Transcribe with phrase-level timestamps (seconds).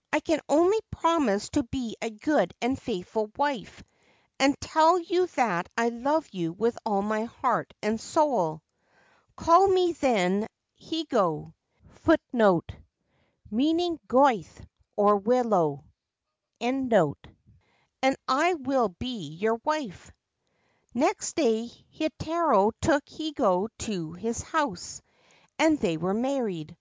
[0.12, 3.82] 'I can only promise to be a good and faithful wife,
[4.38, 8.62] and tell you that I love you with all my heart and soul.
[9.34, 10.46] Call me, then,"
[10.80, 11.52] Higo,"
[12.06, 12.14] J
[18.02, 20.12] and I will be your wife/
[20.94, 21.66] Next day
[21.98, 25.02] Heitaro took Higo to his house,
[25.58, 26.76] and they were married.